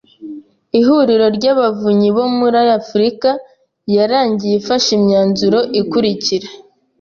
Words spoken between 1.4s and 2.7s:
Abavunyi bo muri